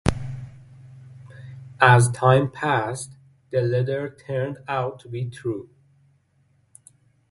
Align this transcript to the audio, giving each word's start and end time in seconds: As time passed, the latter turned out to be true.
As 1.79 2.09
time 2.09 2.49
passed, 2.49 3.17
the 3.51 3.61
latter 3.61 4.09
turned 4.09 4.57
out 4.67 4.99
to 5.01 5.07
be 5.09 5.29
true. 5.29 5.69